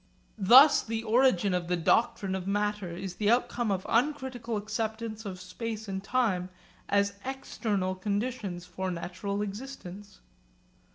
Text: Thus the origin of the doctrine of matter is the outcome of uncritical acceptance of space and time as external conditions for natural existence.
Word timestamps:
Thus 0.39 0.81
the 0.81 1.03
origin 1.03 1.53
of 1.53 1.67
the 1.67 1.77
doctrine 1.77 2.33
of 2.33 2.47
matter 2.47 2.89
is 2.89 3.17
the 3.17 3.29
outcome 3.29 3.69
of 3.69 3.85
uncritical 3.87 4.57
acceptance 4.57 5.25
of 5.27 5.39
space 5.39 5.87
and 5.87 6.03
time 6.03 6.49
as 6.89 7.19
external 7.23 7.93
conditions 7.93 8.65
for 8.65 8.89
natural 8.89 9.43
existence. 9.43 10.21